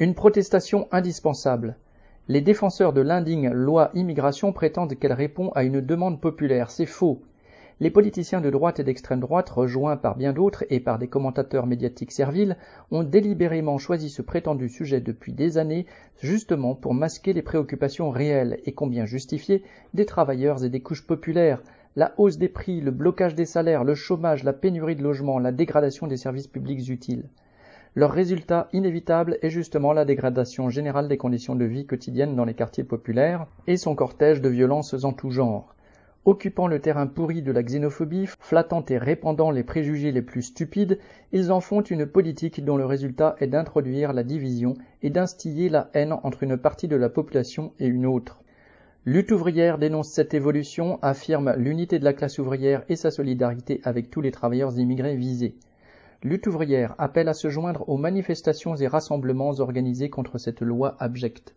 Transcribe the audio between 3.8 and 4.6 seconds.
immigration